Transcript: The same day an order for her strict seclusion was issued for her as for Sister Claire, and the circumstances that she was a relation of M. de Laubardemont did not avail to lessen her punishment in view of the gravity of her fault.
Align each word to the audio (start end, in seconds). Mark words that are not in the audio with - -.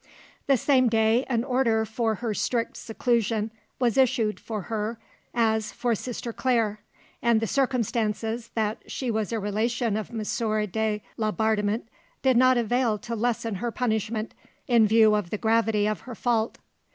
The 0.47 0.57
same 0.57 0.89
day 0.89 1.25
an 1.25 1.43
order 1.43 1.85
for 1.85 2.15
her 2.15 2.33
strict 2.33 2.75
seclusion 2.75 3.51
was 3.77 3.99
issued 3.99 4.39
for 4.39 4.63
her 4.63 4.97
as 5.31 5.71
for 5.71 5.93
Sister 5.93 6.33
Claire, 6.33 6.79
and 7.21 7.39
the 7.39 7.45
circumstances 7.45 8.49
that 8.55 8.79
she 8.89 9.11
was 9.11 9.31
a 9.31 9.37
relation 9.39 9.95
of 9.95 10.09
M. 10.09 10.17
de 10.71 11.03
Laubardemont 11.17 11.87
did 12.23 12.35
not 12.35 12.57
avail 12.57 12.97
to 12.97 13.15
lessen 13.15 13.53
her 13.61 13.69
punishment 13.69 14.33
in 14.65 14.87
view 14.87 15.13
of 15.13 15.29
the 15.29 15.37
gravity 15.37 15.85
of 15.87 15.99
her 15.99 16.15
fault. 16.15 16.57